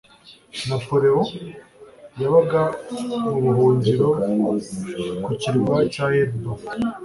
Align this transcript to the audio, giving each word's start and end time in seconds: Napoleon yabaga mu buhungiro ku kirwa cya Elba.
Napoleon 0.69 1.27
yabaga 2.21 2.61
mu 3.27 3.35
buhungiro 3.43 4.07
ku 5.23 5.31
kirwa 5.41 5.75
cya 5.93 6.05
Elba. 6.21 6.51